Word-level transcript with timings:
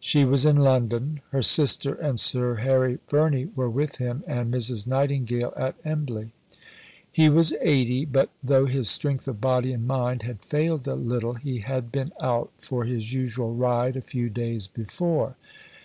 She 0.00 0.24
was 0.24 0.44
in 0.44 0.56
London; 0.56 1.20
her 1.30 1.40
sister 1.40 1.94
and 1.94 2.18
Sir 2.18 2.56
Harry 2.56 2.98
Verney 3.08 3.46
were 3.54 3.70
with 3.70 3.98
him 3.98 4.24
and 4.26 4.52
Mrs. 4.52 4.88
Nightingale 4.88 5.52
at 5.56 5.76
Embley. 5.84 6.32
He 7.12 7.28
was 7.28 7.54
80; 7.60 8.06
but, 8.06 8.30
though 8.42 8.66
his 8.66 8.90
strength 8.90 9.28
of 9.28 9.40
body 9.40 9.72
and 9.72 9.86
mind 9.86 10.22
had 10.24 10.42
failed 10.42 10.88
a 10.88 10.96
little, 10.96 11.34
he 11.34 11.58
had 11.60 11.92
been 11.92 12.10
out 12.20 12.50
for 12.58 12.86
his 12.86 13.12
usual 13.14 13.54
ride 13.54 13.94
a 13.94 14.00
few 14.00 14.28
days 14.28 14.66
before. 14.66 15.36